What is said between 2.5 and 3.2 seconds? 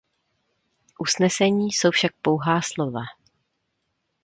slova.